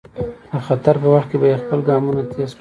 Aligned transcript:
د 0.51 0.53
خطر 0.67 0.95
په 1.01 1.07
وخت 1.13 1.27
کې 1.31 1.37
به 1.41 1.47
یې 1.51 1.61
خپل 1.61 1.79
ګامونه 1.89 2.21
تېز 2.31 2.51
کړل. 2.53 2.59